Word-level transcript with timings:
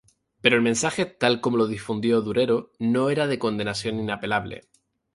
Pero 0.41 0.55
el 0.55 0.63
mensaje, 0.63 1.05
tal 1.05 1.41
como 1.41 1.57
lo 1.57 1.67
difundió 1.67 2.21
Durero, 2.21 2.71
no 2.79 3.11
era 3.11 3.27
de 3.27 3.37
condenación 3.37 3.99
inapelable. 3.99 4.61